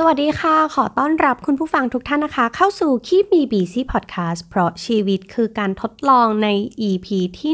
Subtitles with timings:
[0.00, 6.48] สวัสดีค่ะ ขอต้อนรับคุณผู้ฟังทุกท่านนะคะ เข้าสู่คีบมีบีซีพอดแคสต์เพราะชีวิตคือการทดลองใน
[6.88, 7.06] EP
[7.38, 7.52] ที่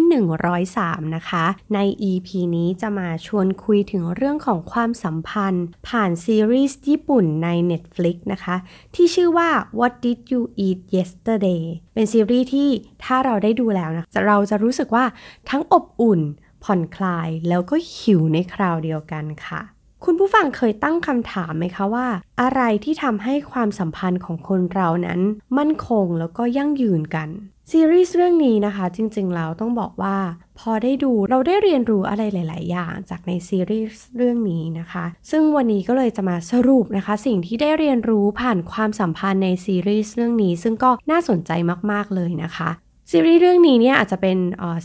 [0.58, 1.78] 103 นะคะ ใน
[2.10, 8.56] EP นี้จะมาชวนคุยถึงเรื่องของความสัมพันธ์ ผ่านซีรีส์ญี่ปุ่นใน Netflix นะคะ
[8.94, 11.62] ที่ชื่อว่า What Did You Eat Yesterday
[11.94, 12.68] เป็นซีรีส์ที่
[13.04, 15.04] ถ้าเราได้ดูแล้วนะ เราจะรู้สึกว่า
[15.50, 16.20] ทั้งอบอุ่น
[16.64, 19.62] ผ่อนคลายแล้วก็หิวในคราวเดียวกันค่ะ
[20.08, 22.06] คุณผู้ฟังเคยตั้งคำถามไหมคะว่า
[22.40, 25.20] อะไรที่ทำให้ความสัมพันธ์ของคนเรานั้น
[25.58, 27.28] มั่นคงแล้วก็ยั่งยืนกัน
[27.70, 30.16] ซีรีส์เรื่องนี้นะคะ จริงๆแล้วต้องบอกว่า
[30.58, 41.50] พอได้ดูเราได้เรียนรู้อะไรหลาย ๆ อย่างจากในซีรีส์เรื่องนี้นะคะ ซึ่งวันนี้ก็เลยจะมาสรุปนะคะ สิ่งที่ได้เรียนรู้ผ่านความสัมพันธ์ในซีรีส์เรื่องนี้ ซึ่งก็น่าสนใจ
[41.90, 42.70] มากๆเลยนะคะ
[43.10, 44.38] ซีรีส์เรื่องนี้เนี่ยอาจจะเป็น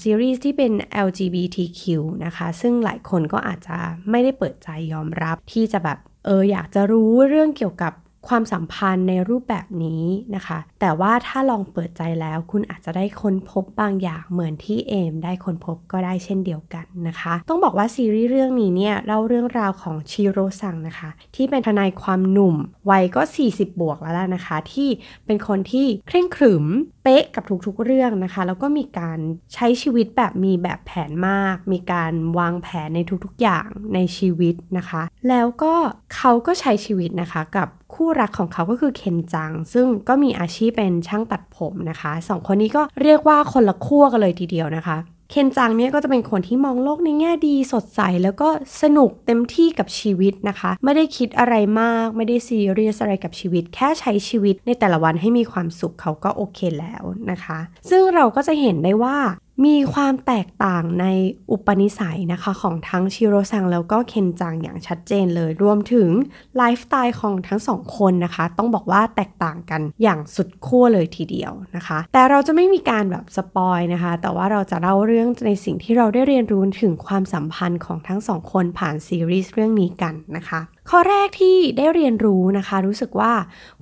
[0.04, 0.74] ซีรีส์ที่เป็น
[1.06, 1.82] LGBTQ
[2.26, 3.78] นะคะ ซึ่งหลายคนก็อาจจะ
[4.10, 7.94] ไม่ได้เปิดใจยอมรับที่จะแบบเอออยากจะรู้เรื่องเกี่ยวกับ
[8.28, 10.04] ความสัมพันธ์ในรูปแบบนี้
[10.36, 22.56] นะคะ แต่ว่าถ้าลองเปิดใจแล้ว คุณอาจจะได้ค้นพบบางอย่างเหมือนที่เอมได้ค้นพบก็ได้เช่นเดียวกันนะคะ ต้องบอกว่าซีรีส์เรื่องนี้เนี่ยเล่าเรื่องราวของชิโรซังนะคะ ที่เป็นทนายความหนุ่ม
[22.90, 24.90] วัยก็ 40 บวกแล้วล่ะนะคะ ที่
[25.26, 26.66] เป็นคนที่เคร่งขรึม
[27.04, 29.20] เป๊ะกับทุกๆเรื่องนะคะ แล้วก็มีการ
[29.54, 35.74] ใช้ชีวิตแบบมีแบบแผนมาก มีการวางแผนในทุกๆอย่างในชีวิตนะคะ แล้วก็
[36.16, 44.98] เขาก็ใช้ชีวิตนะคะกับคู่รักของเขาก็คือเคนจัง ซึ่งก็มีอาชีพเป็นช่างตัดผมนะคะสองคนนี้ก็เรียกว่าคนละขั้วกันเลยทีเดียวนะคะ
[45.32, 48.50] เคนจังเนี่ยก็จะเป็นคนที่มองโลกในแง่ดีสดใส แล้วก็
[48.82, 57.60] สนุกเต็มที่กับชีวิตนะคะ ไม่ได้คิดอะไรมาก ไม่ได้ซีเรียสอะไรกับชีวิต แค่ใช้ชีวิตในแต่ละวันให้มีความสุขเขาก็โอเคแล้วนะคะ
[57.90, 59.18] ซึ่งเราก็จะเห็นได้ว่า
[59.66, 61.06] มีความแตกต่างใน
[61.52, 66.10] อุปนิสัยนะคะของทั้งชิโรซังแล้วก็เคนจังอย่างชัดเจนเลย รวมถึง
[66.58, 83.34] ไลฟ์สไตล์ของทั้งสองคนนะคะ ต้องบอกว่าแตกต่างกันอย่างสุดขั้วเลยทีเดียวนะคะ แต่เราจะไม่มีการแบบสปอยนะคะ แต่ว่าเราจะเล่าเรื่องในสิ่งที่เราได้เรียนรู้ถึงความสัมพันธ์ของทั้งสองคนผ่านซีรีส์เรื่องนี้กันนะคะ ข้อแรกที่ได้เรียนรู้นะคะ รู้สึกว่า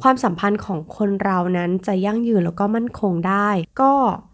[0.01, 3.50] ความสัมพันธ์ของคนเรานั้นจะยั่งยืนแล้วก็มั่นคงได้
[3.81, 3.94] ก็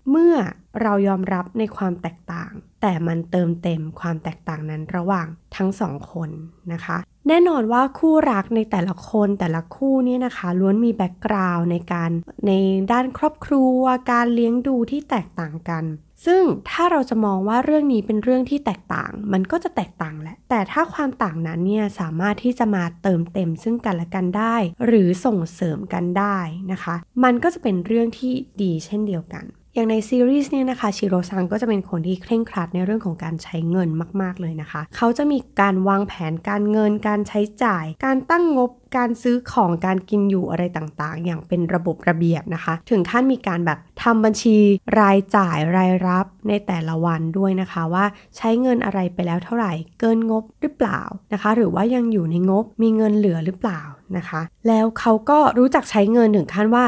[0.10, 0.36] เมื่อ
[0.82, 2.52] เรายอมรับในความแตกต่าง
[2.86, 6.30] แต่มันเติมเต็มความแตกต่างนั้นระหว่างทั้งสองคน
[6.74, 12.12] นะคะ แน่นอนว่าคู่รักในแต่ละคนแต่ละคู่นี่นะคะล้วนมีแบ็กกราวน์ในการ
[12.48, 12.52] ใน
[12.92, 13.80] ด้านครอบครัว
[14.12, 15.84] การเลี้ยงดูที่แตกต่างกัน
[16.26, 24.56] ซึ่งถ้าเราจะมองว่าเรื่องนี้เป็นเรื่องที่แตกต่าง มันก็จะแตกต่างแหละ แต่ถ้าความต่างนั้นเนี่ยสามารถที่จะมาเติมเต็มซึ่งกันและกันได้
[24.86, 26.38] หรือส่งเสริมกันได้
[26.72, 29.46] นะคะ มันก็จะเป็นเรื่องที่ดีเช่นเดียวกัน
[29.76, 33.90] อย่างในซีรีส์เนี่ยนะคะชิโรซังก็จะเป็นคนที่เคร่งครัดในเรื่องของการใช้เงิน
[34.22, 44.58] มาก ๆ เลยนะคะ เขาจะมีการวางแผนการเงินการใช้จ่าย การตั้งงบการซื้อของการกินอยู่อะไรต่างๆ อย่างเป็นระบบระเบียบนะคะ ถึงขั้นมีการแบบทำบัญชี
[45.00, 48.06] รายจ่ายรายรับในแต่ละวันด้วยนะคะว่า
[48.38, 51.02] ใช้เงินอะไรไปแล้วเท่าไหร่ เกินงบหรือเปล่า
[51.34, 53.82] นะคะ หรือว่ายังอยู่ในงบมีเงินเหลือหรือเปล่า
[54.18, 56.86] นะคะ แล้วเขาก็รู้จักใช้เงินถึงขั้นว่า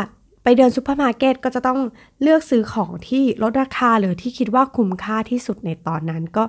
[0.48, 1.80] ไปเดินซูเปอร์มาร์เก็ตก็จะต้อง
[2.22, 6.44] เลือกซื้อของที่ลดราคาหรือที่คิดว่าคุ้มค่าที่สุดในตอนนั้นก็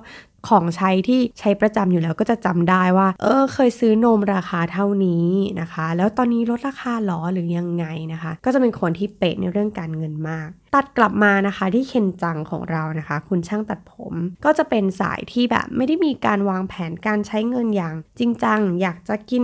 [0.47, 5.27] ของใช้ที่ใช้ประจำอยู่แล้วก็จะจำได้ว่า เออ เคยซื้อนมราคาเท่านี้
[5.61, 14.13] นะคะ แล้วตอนนี้ลดราคาหรอหรือยังไงนะคะ ก็จะเป็นคนที่เป๊ะในเรื่องการเงินมาก ตัดกลับมานะคะที่เคนจังของเรานะคะ คุณช่างตัดผม
[14.45, 19.43] ก็จะเป็นสายที่แบบไม่ได้มีการวางแผนการใช้เงินอย่าง จริงจังอยากจะกิน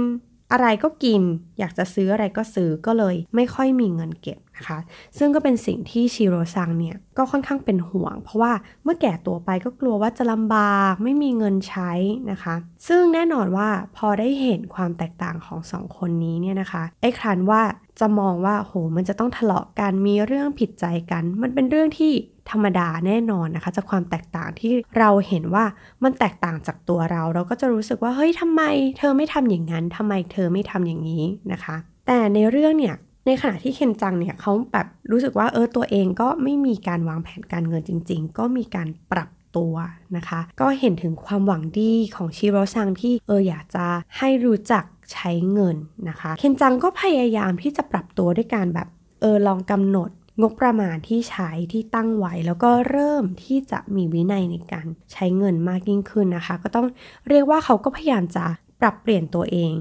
[0.54, 1.22] อะไรก็กิน
[1.60, 4.80] อยากจะซื้ออะไรก็ซื้อก็เลย ไม่ค่อยมีเงินเก็บนะคะ
[5.18, 8.54] ซึ่งก็เป็นสิ่งที่ชิโรซังเนี่ยก็ค่อนข้างเป็นห่วง เพราะว่า
[8.84, 11.92] เมื่อแก่ตัวไปก็กลัวว่าจะลำบากไม่มีเงินใช้
[12.32, 12.56] นะคะ
[12.88, 17.62] ซึ่งแน่นอนว่าพอได้เห็นความแตกต่างของสองคนนี้เนี่ยนะคะไอ้ครันว่า
[18.00, 22.12] จะมองว่าโหมันจะต้องทะเลาะกันมีเรื่องผิดใจกัน มันเป็นเรื่องที่
[22.52, 25.66] ธรรมดาแน่นอนนะคะ จากความแตกต่างที่เราเห็นว่า
[26.04, 28.62] มันแตกต่างจากตัวเรา เราก็จะรู้สึกว่าเฮ้ยทำไม
[28.98, 31.76] เธอไม่ทำอย่างนั้นทำไมเธอไม่ทำอย่างนี้นะคะ
[32.08, 39.76] แต่ในเรื่องเนี่ย ในขณะที่เคนจังเนี่ยเขาแบบรู้สึกว่าเออตัวเองก็ไม่มีการวางแผนการเงินจริง ๆ ก็มีการปรับตัว
[40.18, 43.86] นะคะ ก็เห็นถึงความหวังดีของชิโรซังที่เอออยากจะ
[44.18, 44.84] ให้รู้จัก
[45.14, 45.76] ใช้เงิน
[46.10, 48.88] นะคะ เคนจังก็พยายามที่จะปรับตัวด้วยการแบบ
[49.22, 50.10] เออลองกำหนด
[50.42, 56.88] งบประมาณที่ใช้ที่ตั้งไว้แล้วก็เริ่มที่จะมีวินัยในการใช้เงินมากยิ่งขึ้นนะคะ ก็ต้อง
[57.30, 58.46] เรียกว่าเขาก็พยายามจะ
[58.82, 59.74] ปรับเปลี่ยนตัวเอง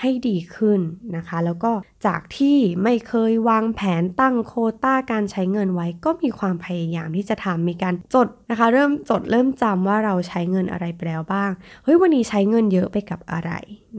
[0.00, 0.80] ให้ดีขึ้น
[1.16, 1.72] นะคะ แล้วก็
[2.06, 4.52] จากที่ไม่เคยวางแผนตั้งโค
[4.84, 11.50] ต้าการใช้เงินไว้ ก็มีความพยายามที่จะทำมีการจดนะคะ เริ่มจดเริ่มจำว่าเราใช้เงินอะไรไปแล้วบ้าง
[11.84, 13.52] เฮ้ยวันนี้ใช้เงินเยอะไปกับอะไร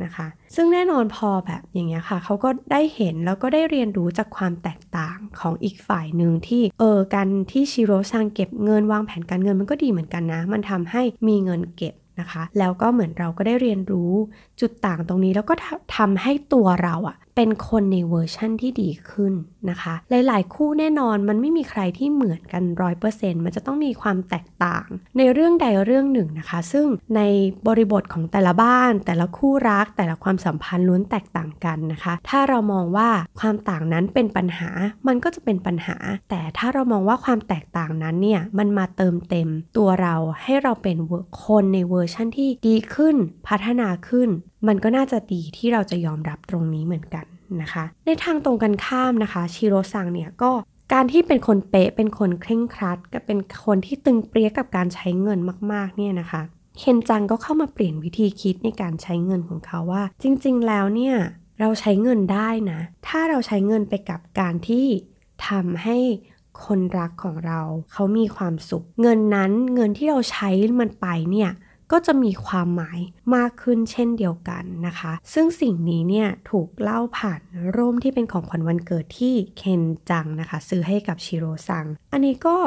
[0.03, 14.13] นะคะ ซึ่งแน่นอนพอแบบอย่างเงี้ยค่ะเขาก็ได้เห็นแล้วก็ได้เรียนรู้จากความแตกต่างของอีกฝ่ายหนึ่งที่เออการที่ชิโรซังเก็บเงินวางแผนการเงินมันก็ดีเหมือนกันนะ มันทำให้มีเงินเก็บนะคะแล้วก็เหมือนเราก็ได้เรียนรู้
[14.61, 15.53] จุดต่างตรงนี้แล้วก็
[15.95, 19.33] ทำให้ตัวเราอะเป็นคนในเวอร์ชั่นที่ดีขึ้น
[19.69, 24.85] นะคะ หลาย ๆ คู่แน่นอนมันไม่มีใครที่เหมือนกันร้อยเปอร์เซ็นต์มันจะต้องมีความแตกต่าง
[25.17, 27.21] ในเรื่องใดเรื่องหนึ่งนะคะ ซึ่งใน
[27.67, 33.09] บริบทของแต่ละบ้าน แต่ละคู่รัก แต่ละความสัมพันธ์ล้วนแตกต่างกันนะคะ ถ้าเรามองว่า
[33.39, 34.69] ความต่างนั้นเป็นปัญหา
[35.07, 35.97] มันก็จะเป็นปัญหา
[36.29, 40.97] แต่ถ้าเรามองว่าความแตกต่างนั้นเนี่ยมันมาเติมเต็มตัวเราให้เราเป็น
[41.45, 43.15] คนในเวอร์ชั่นที่ดีขึ้น
[43.47, 44.29] พัฒนาขึ้น
[44.67, 47.25] มันก็น่าจะดีที่เราจะยอมรับตรงนี้เหมือนกัน
[47.61, 50.51] นะคะ ในทางตรงกันข้ามนะคะชิโรซังเนี่ยก็
[50.93, 55.39] การที่เป็นคนเป๊ะเป็นคนเคร่งครัดกับเป็นคนที่ตึงเปรี้ยกับการใช้เงิน
[55.71, 56.41] มากๆเนี่ยนะคะ
[56.77, 61.15] เคนจังก็เข้ามาเปลี่ยนวิธีคิดในการใช้เงินของเขาว่า จริงๆแล้วเนี่ย
[61.59, 64.85] เราใช้เงินได้นะ ถ้าเราใช้เงินไปกับการที่
[65.47, 65.97] ทำให้
[66.65, 67.61] คนรักของเรา
[67.91, 70.49] เขามีความสุข เงินนั้นเงินที่เราใช้
[70.81, 71.51] มันไปเนี่ย
[71.91, 72.99] ก็จะมีความหมาย
[73.35, 77.41] มากขึ้นเช่นเดียวกันนะคะ ซึ่งสิ่งนี้เนี่ยถูกเล่าผ่าน
[77.77, 82.57] ร่มที่เป็นของขวัญวันเกิดที่เคนจังนะคะ ซื้อให้กับชิโรซัง อันนี้ก็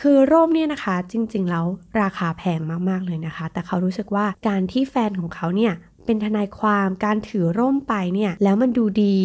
[0.00, 1.66] คือร่มเนี่ยนะคะจริงๆแล้ว
[2.02, 5.74] ราคาแพงมากๆเลยนะคะ แต่เขารู้สึกว่าการที่แฟนของเขาเนี่ย
[6.06, 9.18] เป็นทนายความการถือร่มไปเนี่ยแล้วมันดูดี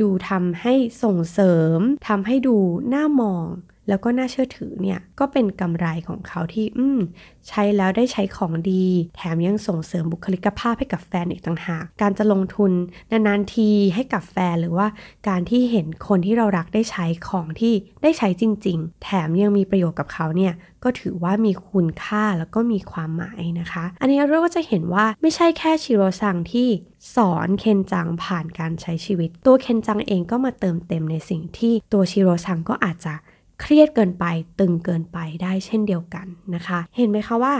[0.00, 1.78] ดูทำให้ส่งเสริม
[2.08, 2.56] ทำให้ดู
[2.94, 3.46] น่ามอง
[3.88, 7.00] แล้วก็น่าเชื่อถือเนี่ยก็เป็นกำไรของเขาที่อืม
[7.48, 8.84] ใช้แล้วได้ใช้ของดี
[9.16, 12.72] แถมยังส่งเสริมบุคลิกภาพให้กับแฟนอีกต่างหาก การจะลงทุน
[13.10, 14.86] นานๆทีให้กับแฟนหรือว่า
[15.28, 20.52] การที่เห็นคนที่เรารักได้ใช้ของที่ได้ใช้จริง ๆ แถมยังมีประโยชน์กับเขาเนี่ย
[20.84, 26.68] ก็ถือว่ามีคุณค่าแล้วก็มีความหมายนะคะ อันนี้เราก็จะเห็นว่าไม่ใช่แค่ชิโรซังที่
[27.16, 33.14] สอนเคนจังผ่านการใช้ชีวิต ตัวเคนจังเองก็มาเติมเต็มในสิ่งที่ตัวชิโรซังก็อาจจะ
[33.60, 34.24] เครียดเกินไป
[34.60, 37.54] ตึงเกินไปได้เช่นเดียวกันนะคะ เห็นไหมคะว่า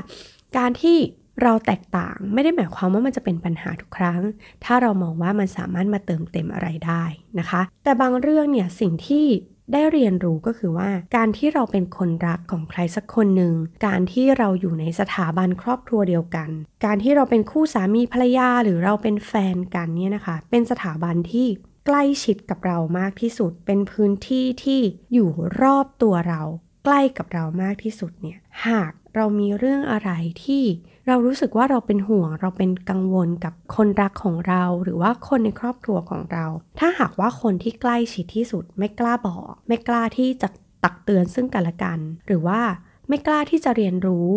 [0.56, 0.98] การที่
[1.42, 4.20] เราแตกต่างไม่ได้หมายความว่ามันจะเป็นปัญหาทุกครั้ง
[4.64, 7.04] ถ้าเรามองว่ามันสามารถมาเติมเต็มอะไรได้
[7.38, 9.26] นะคะ แต่บางเรื่องเนี่ยสิ่งที่
[9.72, 13.54] ได้เรียนรู้ก็คือว่า การที่เราเป็นคนรักของใครสักคนหนึ่ง
[13.86, 16.48] การที่เราอยู่ในสถาบันครอบครัวเดียวกัน
[16.84, 21.46] การที่เราเป็นคู่สามีภรรยาหรือเราเป็นแฟนกันเนี่ยนะคะ เป็นสถาบันที่
[21.86, 24.80] ใกล้ชิดกับเรามากที่สุด เป็นพื้นที่ที่
[25.12, 25.30] อยู่
[25.62, 26.42] รอบตัวเรา
[26.84, 28.38] ใกล้กับเรามากที่สุดเนี่ย
[28.68, 30.10] หากเรามีเรื่องอะไร
[30.44, 30.64] ที่
[31.06, 36.46] เรารู้สึกว่าเราเป็นห่วง เราเป็นกังวลกับคนรักของเรา หรือว่าคนในครอบครัวของเรา
[36.78, 40.48] ถ้าหากว่าคนที่ใกล้ชิดที่สุด ไม่กล้าบอก ไม่กล้าที่จะ
[40.84, 42.60] ตักเตือนซึ่งกันและกัน หรือว่า
[43.08, 44.28] ไม่กล้าที่จะเรียนรู้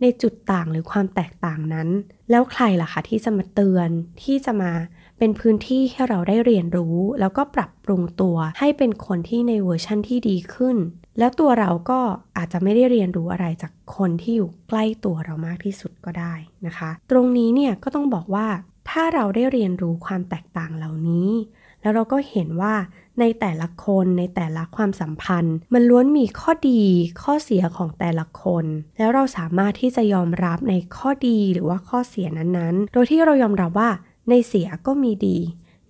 [0.00, 1.88] ในจุดต่างหรือความแตกต่างนั้น
[2.30, 3.88] แล้วใครล่ะคะที่จะมาเตือน
[4.22, 4.72] ที่จะมา
[5.22, 10.76] เป็นพื้นที่ให้เราได้เรียนรู้ แล้วก็ปรับปรุงตัวให้เป็นคนที่ในเวอร์ชั่นที่ดีขึ้น
[11.18, 12.00] แล้วตัวเราก็
[12.36, 16.34] อาจจะไม่ได้เรียนรู้อะไรจากคนที่อยู่ใกล้ตัวเรามากที่สุดก็ได้
[16.66, 18.46] นะคะ ตรงนี้เนี่ยก็ต้องบอกว่า
[18.90, 21.30] ถ้าเราได้เรียนรู้ความแตกต่างเหล่านี้
[21.80, 22.74] แล้วเราก็เห็นว่า
[23.20, 26.82] ในแต่ละคนในแต่ละความสัมพันธ์ มันล้วนมีข้อดี
[27.22, 28.64] ข้อเสียของแต่ละคน
[28.98, 33.90] แล้วเราสามารถที่จะยอมรับในข้อดีหรือว่าข้อเสียนั้นๆ โดยที่เรายอมรับว่า
[34.30, 35.38] ในเสียก็มีดี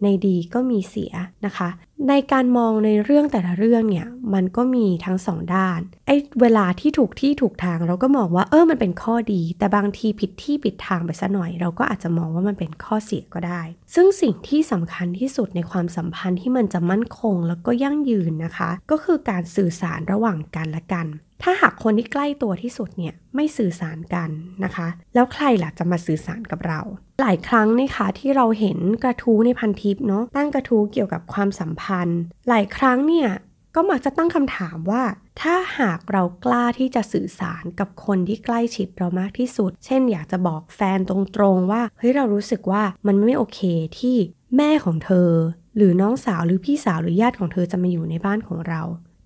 [0.02, 1.12] ในดีก็มีเสีย
[1.46, 1.68] นะคะ
[2.08, 13.62] ในการมองในเรื่องแต่ละเรื่องเนี่ยมันก็มีทั้งสองด้านไอ้เวลาที่ถูกที่ถูกทางเราก็มองว่าเออมันเป็นข้อดี แต่บางทีผิดที่ผิดทางไปซะหน่อย เราก็อาจจะมองว่ามันเป็นข้อเสียก็ได้
[13.94, 21.06] ซึ่งสิ่งที่สำคัญที่สุดในความสัมพันธ์ที่มันจะมั่นคงแล้วก็ยั่งยืนนะคะ ก็คือการสื่อสารระหว่างกันและกัน
[21.42, 24.30] ถ้าหากคนที่ใกล้ตัวที่สุดเนี่ยไม่สื่อสารกัน
[24.64, 26.80] นะคะ แล้วใครล่ะจะมาสื่อสารกับเรา
[27.20, 33.28] หลายครั้งนะคะที่เราเห็นกระทู้ในพันทิปเนาะตั้งกระทู้เกี่ยวกับความสัมพันธ์ หลายครั้งเนี่ย
[33.74, 35.02] ก็มักจะตั้งคำถามว่า
[35.40, 43.60] ถ้าหากเรากล้าที่จะสื่อสารกับคนที่ใกล้ชิดเรามากที่สุด เช่น อยากจะบอกแฟนตรงๆว่าเฮ้ยเรารู้สึกว่ามันไม่โอเค
[43.98, 44.16] ที่
[44.56, 45.30] แม่ของเธอ
[45.76, 48.82] หรือน้องสาวหรือพี่สาวหรือญาติของเธอจะมาอยู่ในบ้านของเรา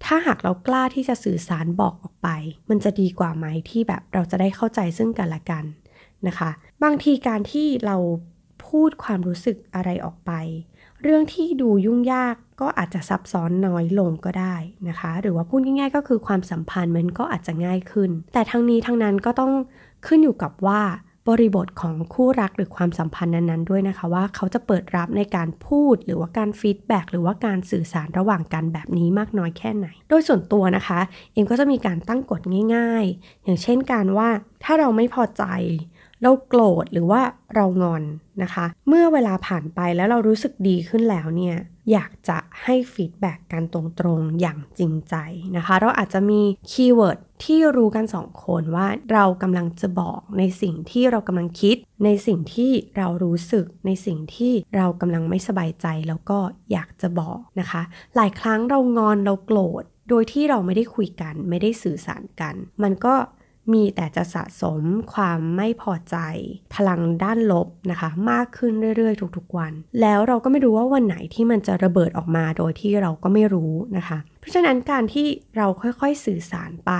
[0.07, 2.29] ถ้าหากเรากล้าที่จะสื่อสารบอกออกไป
[2.71, 5.65] มันจะดีกว่าไหมที่แบบเราจะได้เข้าใจซึ่งกันและกัน
[6.27, 6.51] นะคะ
[6.83, 7.97] บางทีการที่เรา
[8.67, 10.33] พูดความรู้สึกอะไรออกไป
[11.03, 14.57] เรื่องที่ดูยุ่งยากก็อาจจะซับซ้อนน้อยลงก็ได้
[14.89, 19.53] นะคะ หรือว่าพูดง่ายๆ ก็คือความสัมพันธ์มันก็อาจจะง่ายขึ้น แต่ทั้งนี้ทั้งนั้นก็ต้อง
[20.07, 20.81] ขึ้นอยู่กับว่า
[21.29, 31.01] บริบทของคู่รักหรือความสัมพันธ์นั้นๆด้วยนะคะ ว่าเขาจะเปิดรับในการพูดหรือว่าการฟีดแบ็หรือว่าการสื่อสารระหว่างกันแบบนี้มากน้อยแค่ไหน โดยส่วนตัวนะคะ
[31.33, 32.41] เอ็มก็จะมีการตั้งกฎ
[32.75, 34.29] ง่าย ๆ อย่างเช่นการว่า
[34.65, 35.45] ถ้าเราไม่พอใจ
[36.23, 37.21] เราโกรธหรือว่า
[37.55, 38.03] เรางอน
[38.43, 41.57] นะคะ เมื่อเวลาผ่านไปแล้วเรารู้สึกดีขึ้นแล้วเนี่ย
[41.93, 45.15] อยากจะให้ feedback กันตรงๆ อย่างจริงใจ
[45.57, 56.39] นะคะ เราอาจจะมี keyword ที่รู้กันสองคนว่าเรากำลังจะบอกในสิ่งที่เรากำลังคิด ในสิ่งที่เรารู้สึก ในสิ่งที่เรากำลังไม่สบายใจแล้วก็
[56.73, 57.83] อยากจะบอกนะคะ
[58.17, 63.15] หลายครั้งเรางอนเราโกรธ โดยที่เราไม่ได้คุยกัน ไม่ได้สื่อสารกัน มันก็
[63.73, 64.83] มีแต่จะสะสม
[65.15, 66.17] ความไม่พอใจ
[66.75, 76.93] พลังด้านลบนะคะ มากขึ้นเรื่อยๆ ทุกๆวัน แล้วเราก็ไม่รู้ว่าวันไหนที่มันจะระเบิดออกมาโดยที่เราก็ไม่รู้นะคะ เพราะฉะนั้นการที่เราค่อยๆสื่อสารไป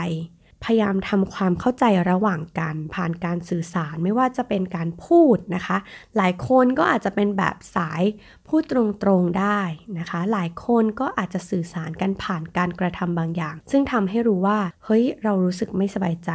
[0.65, 5.77] พยายามทำความเข้าใจระหว่างกันผ่านการสื่อสารไม่ว่าจะเป็นการพูดนะคะ
[6.17, 8.03] หลายคนก็อาจจะเป็นแบบสาย
[8.49, 8.75] พูดต
[9.09, 9.61] รงๆได้
[9.99, 16.31] นะคะ หลายคนก็อาจจะสื่อสารกันผ่านการกระทำบางอย่าง ซึ่งทำให้รู้ว่า เฮ้ย เรารู้สึกไม่สบายใจ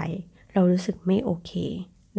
[0.53, 1.51] เรารู้สึกไม่โอเค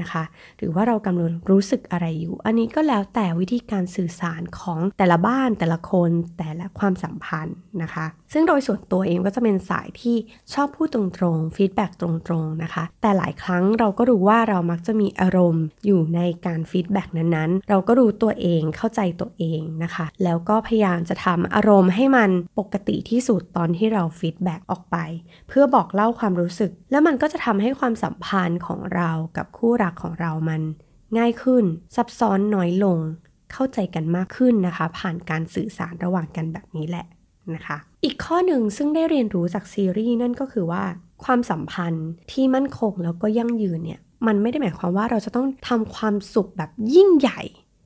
[0.00, 0.24] นะคะ
[0.58, 10.16] หรือว่าเรากำลังรู้สึกอะไรอยู่ อันนี้ก็แล้วแต่วิธีการสื่อสารของแต่ละบ้านแต่ละคนแต่ละความสัมพันธ์นะคะ ซึ่งโดยส่วนตัวเองก็จะเป็นสายที่
[10.52, 11.02] ชอบพูดตร
[11.34, 24.96] งๆฟีดแบ็กตรงๆนะคะ แต่หลายครั้งเราก็รู้ว่าเรามักจะมีอารมณ์อยู่ในการ feedback นั้นๆ เราก็รู้ตัวเองเข้าใจตัวเองนะคะ แล้วก็พยายามจะทำอารมณ์ให้มันปกติที่สุดตอนที่เรา feedback ออกไป
[25.48, 30.62] เพื่อบอกเล่าความรู้สึก แล้วมันก็จะทำให้ความสัมพันธ์ของเรากับคู่รักของเรามัน
[31.18, 31.64] ง่ายขึ้น
[31.96, 32.98] ซับซ้อนน้อยลง
[33.52, 37.06] เข้าใจกันมากขึ้นนะคะ ผ่านการสื่อสารระหว่างกันแบบนี้แหละ
[37.56, 40.82] นะคะ อีกข้อหนึ่งซึ่งได้เรียนรู้จากซีรีส์นั่นก็คือว่า
[41.24, 47.40] ความสัมพันธ์ที่มั่นคงแล้วก็ยั่งยืนเนี่ยมันไม่ได้หมายความว่าเราจะต้องทำความสุขแบบยิ่งใหญ่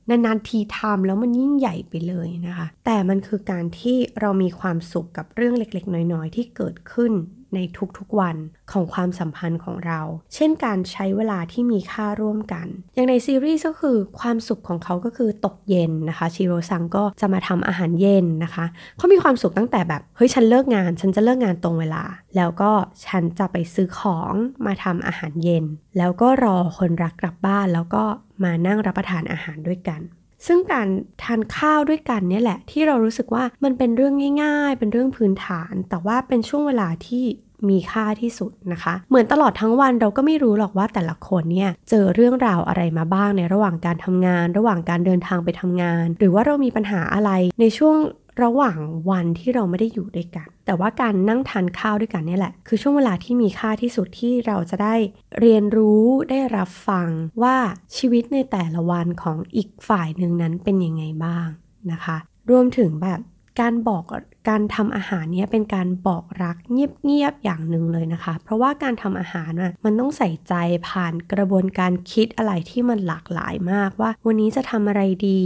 [0.09, 7.13] นานๆทีทำแล้วมันยิ่งใหญ่ไปเลยนะคะ แต่มันคือการที่เรามีความสุขกับเรื่องเล็กๆ น้อยๆ ที่เกิดขึ้น
[7.55, 7.59] ใน
[7.97, 8.35] ทุกๆวัน
[8.71, 10.01] ของความสัมพันธ์ของเรา
[10.35, 18.65] เช่นการใช้เวลาที่มีค่าร่วมกัน อย่างในซีรีส์ก็คือความสุขของเขาก็คือตกเย็นนะคะชิโรซังก็จะมาทำอาหารเย็นนะคะ
[18.97, 22.03] เขามีความสุขตั้งแต่แบบเฮ้ยฉันเลิกงาน ฉันจะเลิกงานตรงเวลา
[22.37, 22.71] แล้วก็
[23.07, 24.33] ฉันจะไปซื้อของ
[24.65, 25.65] มาทำอาหารเย็น
[25.97, 28.03] แล้วก็รอคนรักกลับบ้านแล้วก็
[28.43, 30.01] มานั่งรับประทานอาหารด้วยกัน
[30.47, 30.87] ซึ่งการ
[31.23, 34.13] ทานข้าวด้วยกันเนี่ยแหละที่เรารู้สึกว่ามันเป็นเรื่อง
[34.43, 37.25] ง่าย ๆ เป็นเรื่องพื้นฐาน แต่ว่าเป็นช่วงเวลาที่
[37.69, 47.97] มีค่าที่สุดนะคะ เหมือนตลอดทั้งวันเราก็ไม่รู้หรอกว่าแต่ละคนเนี่ยเจอเรื่องราวอะไรมาบ้างในระหว่างการทำงาน ระหว่างการเดินทางไปทำงาน หรือว่าเรามีปัญหาอะไรในช่วง
[48.41, 48.77] ระหว่าง
[49.09, 54.95] วันที่เราไม่ได้อยู่ด้วยกัน แต่ว่าการนั่งทานข้าวด้วยกันนี่แหละ คือช่วงเวลาที่มีค่าที่สุดที่เราจะได้
[55.39, 57.09] เรียนรู้ได้รับฟัง
[57.43, 57.55] ว่า
[57.97, 61.47] ชีวิตในแต่ละวันของอีกฝ่ายหนึ่งนั้นเป็นยังไงบ้าง
[61.91, 62.17] นะคะ
[62.49, 63.19] รวมถึงแบบ
[63.61, 64.03] การบอก
[64.49, 69.51] การทำอาหารเนี้ยเป็นการบอกรักเงียบๆอย่างหนึ่งเลยนะคะ เพราะว่าการทำอาหาร
[69.85, 70.53] มันต้องใส่ใจ
[70.87, 75.41] ผ่านกระบวนการคิดอะไรที่มันหลากหลายมากว่า วันนี้จะทำอะไรดี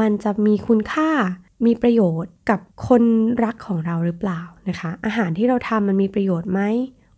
[0.00, 1.10] มันจะมีคุณค่า
[1.66, 3.02] มีประโยชน์กับคน
[3.44, 6.60] รักของเราหรือเปล่านะคะ อาหารที่เราทำมันมีประโยชน์ไหม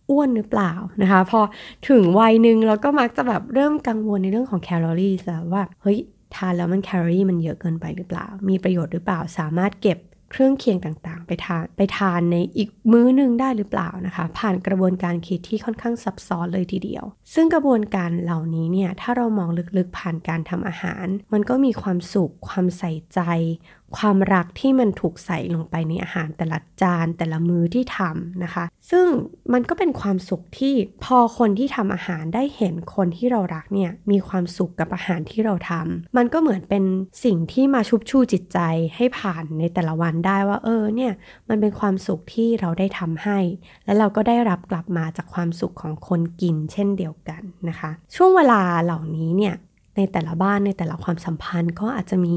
[0.09, 0.71] อ้วนหรือเปล่า
[1.01, 1.41] นะคะ พอ
[1.89, 5.99] ถึงวัยหนึ่งเราก็มักจะแบบเริ่มกังวลในเรื่องของแคลอรี่แล้วว่าเฮ้ย
[6.35, 9.99] ทานแล้วมันแคลอรี่มันเยอะเกินไปหรือเปล่า มีประโยชน์หรือเปล่า สามารถเก็บ
[10.31, 23.19] เครื่องเคียงต่างๆ ไปทานไปทานในอีกมื้อหนึ่งได้หรือเปล่านะคะ ผ่านกระบวนการคิดที่ค่อนข้างซับซ้อนเลยทีเดียว ซึ่งกระบวนการเหล่านี้เนี่ยถ้าเรามองลึกๆผ่านการทำอาหาร มันก็มีความสุขความใส่ใจ
[23.97, 29.05] ความรักที่มันถูกใส่ลงไปในอาหารแต่ละจานแต่ละมือที่ทำนะคะ ซึ่ง
[29.53, 36.83] มันก็เป็นความสุขที่พอคนที่ทำอาหารได้เห็นคนที่เรารักเนี่ยมีความสุขกับอาหารที่เราทำมันก็เหมือนเป็น
[37.23, 38.59] สิ่งที่มาชุบชูจิตใจ
[38.95, 41.13] ให้ผ่านในแต่ละวันได้ว่า เออเนี่ย
[41.49, 43.39] มันเป็นความสุขที่เราได้ทำให้
[43.85, 49.55] และเราก็ได้รับกลับมาจากความสุขของคนกินเช่นเดียวกันนะคะ ช่วงเวลาเหล่านี้เนี่ย
[49.97, 52.35] ในแต่ละบ้านในแต่ละความสัมพันธ์ก็อาจจะมี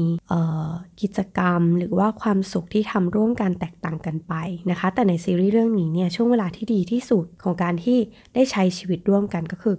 [1.01, 4.33] กิจกรรม หรือว่าความสุขที่ทำร่วมกันแตกต่างกันไป
[4.71, 7.97] นะคะ แต่ในซีรีส์เรื่องนี้เนี่ยช่วงเวลาที่ดีที่สุดของการที่
[8.35, 9.75] ได้ใช้ชีวิตร่วมกันก็คือ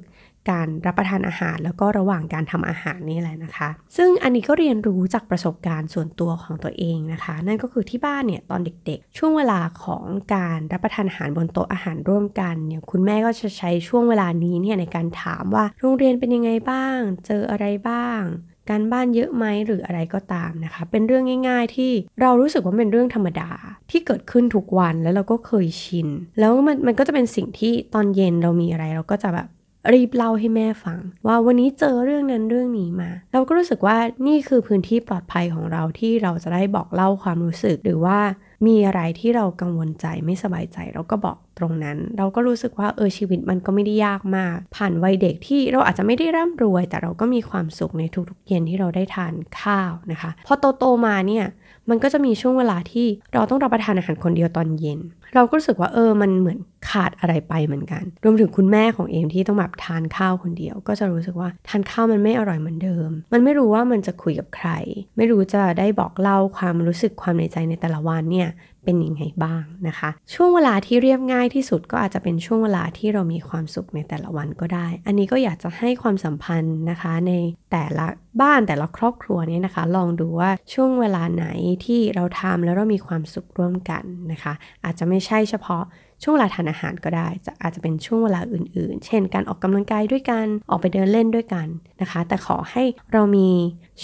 [0.51, 10.05] การรับประทานอาหาร แล้วก็ระหว่างการทำอาหารนี่แหละนะคะ ซึ่งอันนี้ก็เรียนรู้จากประสบการณ์ส่วนตัวของตัวเองนะคะ นั่นก็คือที่บ้านเนี่ยตอนเด็กๆ ช่วงเวลาของ
[10.35, 18.23] การรับประทานอาหารบนโต๊ะอาหารร่วมกันเนี่ยคุณแม่ก็จะใช้ช่วงเวลานี้เนี่ยในการถามว่าโรงเรียนเป็นยังไงบ้าง เจออะไรบ้าง
[18.71, 23.51] การบ้านเยอะไหมหรืออะไรก็ตามนะคะ เป็นเรื่องง่าย ๆ ที่เรารู้สึกว่าเป็นเรื่องธรรมดา
[23.91, 29.49] ที่เกิดขึ้นทุกวันแล้วเราก็เคยชิน แล้วมันมันก็จะเป็นสิ่งที่ตอนเย็นเรามีอะไร เราก็จะแบบ
[29.93, 33.97] รีบเล่าให้แม่ฟัง ว่าวันนี้เจอเรื่องนั้นเรื่องนี้มา เราก็รู้สึกว่า
[34.27, 38.19] นี่คือพื้นที่ปลอดภัยของเราที่เราจะได้บอกเล่าความรู้สึกหรือว่า
[38.67, 51.45] มีอะไรที่เรากังวลใจไม่สบายใจเราก็บอกตรงนั้น เราก็รู้สึกว่าเออชีวิตมันก็ไม่ได้ยากมาก ผ่านวัยเด็กที่เราอาจจะไม่ได้ร่ำรวย แต่เราก็มีความสุขในทุกๆเย็นที่เราได้ทานข้าวนะคะ พอโตๆมาเนี่ย
[51.91, 55.01] มันก็จะมีช่วงเวลาที่เราต้องรับประทานอาหารคนเดียวตอนเย็น
[55.35, 56.59] เราก็รู้สึกว่าเออมันเหมือน
[56.91, 64.69] ขาดอะไรไปเหมือนกัน รวมถึงคุณแม่ของเอมที่ต้องแบบทานข้าวคนเดียว ก็จะรู้สึกว่าทานข้าวมันไม่อร่อยเหมือนเดิม มันไม่รู้ว่ามันจะคุยกับใคร
[65.17, 68.49] ไม่รู้จะได้บอกเล่าความรู้สึกความในใจในแต่ละวันเนี่ย
[68.85, 77.33] เป็นยังไงบ้างนะคะ ช่วงเวลาที่เรียบง่ายที่สุดก็อาจจะเป็นช่วงเวลาที่เรามีความสุขในแต่ละวันก็ได้ อันนี้ก็อยากจะให้ความสัมพันธ์นะคะ ใน
[77.73, 78.07] แต่ละ
[78.41, 81.47] บ้านแต่ละครอบครัวนี้นะคะ ลองดูว่าช่วงเวลาไหน
[81.85, 84.53] ที่เราทำแล้วเรามีความสุขร่วมกันนะคะ
[84.85, 85.85] อาจจะไม่ใช่เฉพาะ
[86.23, 91.67] ช่วงเวลาทานอาหารก็ได้จะอาจจะเป็นช่วงเวลาอื่น ๆ เช่น การออกกำลังกายด้วยกัน ออกไปเดินเล่นด้วยกัน
[92.01, 93.51] นะคะ แต่ขอให้เรามี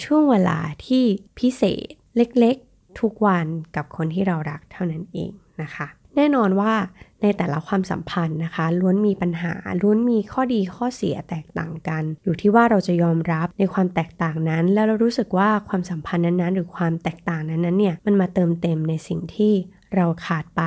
[0.03, 1.03] ช่วงเวลาที่
[1.39, 2.66] พิเศษเล็กๆ
[2.99, 6.73] ทุกวันกับคนที่เรารักเท่านั้นเองนะคะ แน่นอนว่า
[7.21, 19.53] ในแต่ละความสัมพันธ์นะคะ ล้วนมีปัญหาล้วนมีข้อดีข้อเสียแตกต่างกัน อยู่ที่ว่าเราจะยอมรับในความแตกต่างนั้น แล้วเรารู้สึกว่าความสัมพันธ์นั้นๆ หรือความแตกต่างนั้นๆเนี่ยมันมาเติมเต็มในสิ่งที่
[19.95, 20.63] เราขาดไป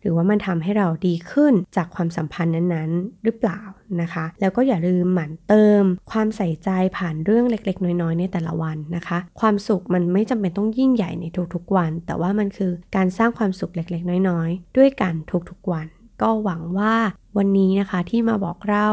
[0.00, 3.60] หรือว่ามันทำให้เราดีขึ้นจากความสัมพันธ์นั้นๆ หรือเปล่า
[4.00, 11.24] นะคะ แล้วก็อย่าลืมหมั่นเติม ความใส่ใจผ่านเรื่องเล็ก ๆ น้อยๆ ในแต่ละวันนะคะ ความสุขมันไม่จำเป็นต้องยิ่งใหญ่ใน
[11.54, 15.14] ทุกๆวัน แต่ว่ามันคือการสร้างความสุขเล็ก ๆ น้อยๆ ด้วยกัน
[15.50, 15.83] ทุกๆวัน
[16.24, 16.94] ก็หวังว่า
[17.36, 18.90] วันนี้นะคะที่มาบอกเล่า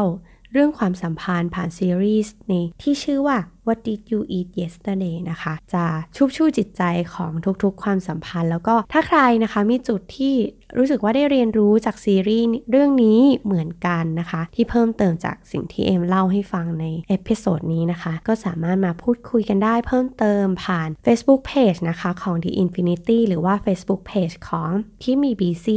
[0.52, 5.84] เรื่องความสัมพันธ์ผ่านซีรีส์ในที่ชื่อว่า What did you eat yesterday นะคะ จะ
[6.16, 6.82] ชุบชูจิตใจ
[7.14, 10.34] ของทุกๆ ความสัมพันธ์ แล้วก็ถ้าใครนะคะมีจุดที่
[10.78, 24.70] รู้สึกว่าได้เรียนรู้จากซีรีส์เรื่องนี้เหมือนกันนะคะ ที่เพิ่มเติมจากสิ่งที่เอมเล่าให้ฟังใน episode นี้นะคะ ก็สามารถมาพูดคุยกันได้เพิ่มเติมผ่าน Facebook Page นะคะของ The Infinity หรือว่า Facebook Page ของ
[25.02, 25.68] ที่มี BC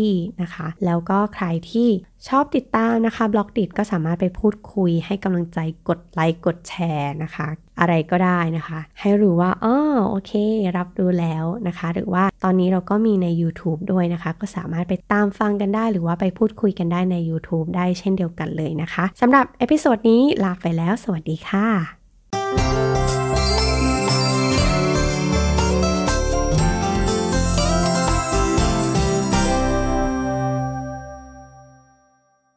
[0.41, 1.89] นะคะ แล้วก็ใครที่
[2.29, 7.47] ชอบติดตามนะคะ Blockdit ก็สามารถไปพูดคุยให้กำลังใจกดไลค์กดแชร์นะคะ
[7.79, 9.75] อะไรก็ได้นะคะ ให้รู้ว่าอ๋อ
[10.09, 10.31] โอเค
[10.77, 22.84] รับรู้แล้วนะคะ หรือว่าตอนนี้เราก็มีใน YouTube ด้วยนะคะ ก็สามารถไปตามฟังกันได้ หรือว่าไปพูดคุยกันได้ใน YouTube ได้เช่นเดียวกันเลยนะคะสำหรับ episode นี้ลาไปแล้ว สวัสดีค่ะ